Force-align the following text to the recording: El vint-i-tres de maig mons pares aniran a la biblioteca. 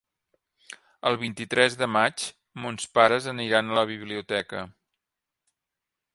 El 1.09 1.17
vint-i-tres 1.23 1.77
de 1.81 1.89
maig 1.97 2.25
mons 2.65 2.89
pares 2.99 3.29
aniran 3.35 3.71
a 3.75 3.79
la 3.83 3.87
biblioteca. 3.93 4.65